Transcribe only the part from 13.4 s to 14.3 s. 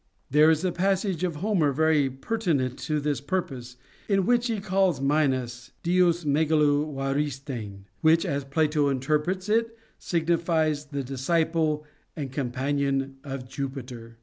Jupiter.